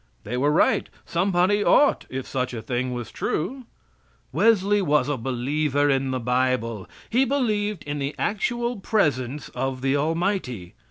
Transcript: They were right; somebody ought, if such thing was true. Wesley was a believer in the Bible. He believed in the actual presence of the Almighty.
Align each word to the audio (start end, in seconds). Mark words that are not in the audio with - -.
They 0.23 0.35
were 0.35 0.49
right; 0.51 0.89
somebody 1.05 1.63
ought, 1.63 2.07
if 2.09 2.25
such 2.25 2.53
thing 2.63 2.91
was 2.91 3.11
true. 3.11 3.65
Wesley 4.31 4.81
was 4.81 5.07
a 5.07 5.15
believer 5.15 5.91
in 5.91 6.09
the 6.09 6.19
Bible. 6.19 6.89
He 7.07 7.23
believed 7.23 7.83
in 7.83 7.99
the 7.99 8.15
actual 8.17 8.77
presence 8.79 9.49
of 9.49 9.83
the 9.83 9.95
Almighty. 9.95 10.73